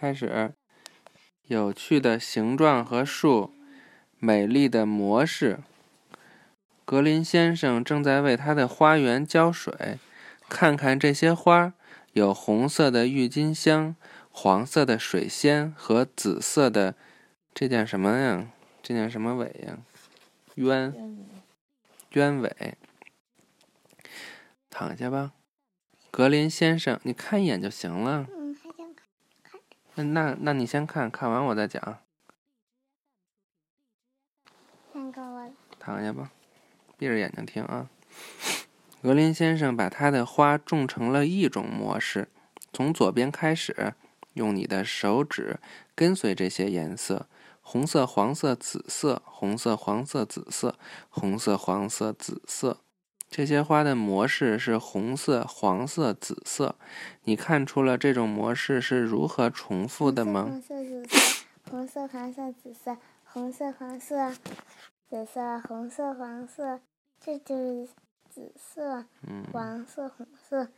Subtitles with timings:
[0.00, 0.54] 开始。
[1.48, 3.52] 有趣的形状和树，
[4.20, 5.58] 美丽的模式。
[6.84, 9.98] 格林先生正在为他的花园浇水。
[10.48, 11.74] 看看这些花，
[12.12, 13.96] 有红色的郁金香、
[14.30, 16.94] 黄色的水仙和紫色的，
[17.52, 18.52] 这叫什么呀？
[18.80, 19.78] 这叫什么尾呀？
[20.54, 20.94] 鸢，
[22.10, 22.76] 鸢尾。
[24.70, 25.32] 躺下吧，
[26.12, 28.28] 格林先生，你看一眼就行了。
[30.04, 31.98] 那那你先看看完我再讲。
[34.92, 35.50] 先给我。
[35.78, 36.30] 躺下吧，
[36.96, 37.88] 闭着眼睛听啊。
[39.00, 42.28] 格林先生把他的花种成了一种模式，
[42.72, 43.94] 从左边开始，
[44.34, 45.60] 用你的手指
[45.94, 47.28] 跟随这些颜色：
[47.62, 50.74] 红色、黄色、紫色；红色、黄色、紫色；
[51.08, 52.80] 红色、黄色、紫色。
[53.30, 56.74] 这些花的模式是红色、黄色、紫色。
[57.24, 60.44] 你看出了这种模式是如何重复的吗？
[60.44, 64.32] 红色、紫色，红色、黄色、紫色，红色、黄色、
[65.08, 66.80] 紫色，红色、黄色，
[67.20, 67.88] 这就是。
[68.30, 69.04] 紫色、
[69.52, 70.68] 黄色、红色、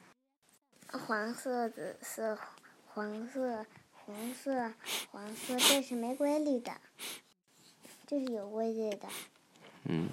[0.87, 2.39] 黄色、紫色、
[2.87, 4.73] 黄色、红色、
[5.11, 6.73] 黄色，这是没规律的，
[8.07, 9.09] 这是有规律的。
[9.85, 10.09] 嗯，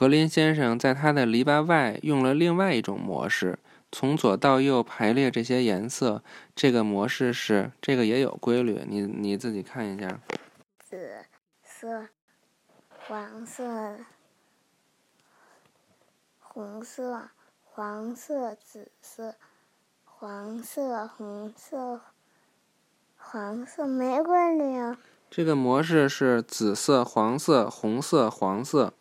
[0.00, 3.58] 格林先生在他的篱笆外用了另外一种模式，
[3.92, 6.22] 从左到右排列这些颜色。
[6.56, 10.18] 这个模式是这个也有规律，你你自己看一下。
[10.82, 11.26] 紫
[11.62, 12.06] 色、
[13.06, 13.98] 黄色。
[16.38, 17.28] 红色、
[17.62, 19.34] 黄色、紫色、
[20.06, 22.00] 黄色、红色、
[23.18, 24.98] 黄色，没规律啊。
[25.28, 28.94] 这个模式是紫色、黄色、红色、黄色。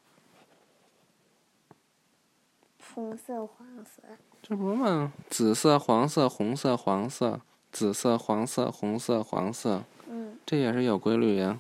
[3.00, 4.04] 红色、黄色。
[4.42, 5.14] 这不嘛？
[5.30, 7.40] 紫色、黄色、红色、黄色，
[7.72, 9.84] 紫色、黄色、红色、黄色。
[10.10, 10.38] 嗯。
[10.46, 11.58] 这也是有规律呀，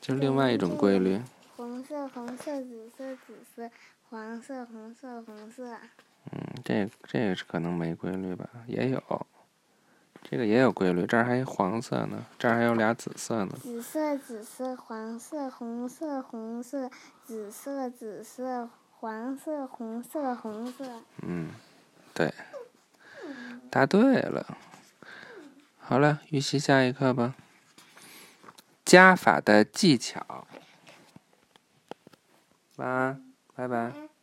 [0.00, 1.20] 这是另外一种规律。
[1.56, 3.70] 红色、红色、紫色、紫色。
[4.10, 5.76] 黄色、红色、红色。
[6.32, 8.48] 嗯，这这个是可能没规律吧？
[8.66, 9.26] 也有，
[10.22, 11.06] 这个也有规律。
[11.06, 13.52] 这儿还有黄色呢，这儿还有俩紫色呢。
[13.60, 16.90] 紫色、紫色、黄色、红色、红色、
[17.24, 21.02] 紫色、紫色、黄色、红色、红色。
[21.22, 21.50] 嗯，
[22.14, 22.32] 对，
[23.70, 24.56] 答对了。
[25.78, 27.34] 好了，预习下一课吧。
[28.84, 30.46] 加法的技巧。
[32.76, 33.22] 晚安。
[33.54, 34.15] 拜拜。